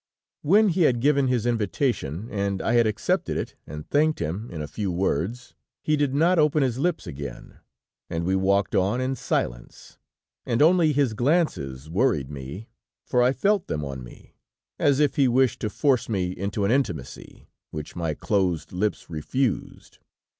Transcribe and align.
When 0.41 0.69
he 0.69 0.81
had 0.81 0.99
given 0.99 1.27
his 1.27 1.45
invitation, 1.45 2.27
and 2.31 2.59
I 2.59 2.73
had 2.73 2.87
accepted 2.87 3.37
it 3.37 3.53
and 3.67 3.87
thanked 3.87 4.17
him 4.17 4.49
in 4.49 4.59
a 4.59 4.65
few 4.67 4.91
words, 4.91 5.53
he 5.83 5.95
did 5.95 6.11
not 6.11 6.39
open 6.39 6.63
his 6.63 6.79
lips 6.79 7.05
again, 7.05 7.59
and 8.09 8.25
we 8.25 8.35
walked 8.35 8.73
on 8.73 8.99
in 8.99 9.15
silence, 9.15 9.99
and 10.43 10.59
only 10.59 10.91
his 10.91 11.13
glances 11.13 11.87
worried 11.87 12.31
me, 12.31 12.67
for 13.05 13.21
I 13.21 13.31
felt 13.31 13.67
them 13.67 13.85
on 13.85 14.03
me, 14.03 14.33
as 14.79 14.99
if 14.99 15.17
he 15.17 15.27
wished 15.27 15.59
to 15.59 15.69
force 15.69 16.09
me 16.09 16.31
into 16.31 16.65
an 16.65 16.71
intimacy, 16.71 17.47
which 17.69 17.95
my 17.95 18.15
closed 18.15 18.71
lips 18.71 19.07
refused. 19.07 19.99